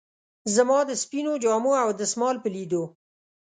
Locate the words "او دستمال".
1.83-2.35